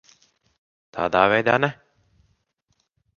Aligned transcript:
Tādā 0.97 1.21
veidā 1.33 1.57
ne. 1.65 1.69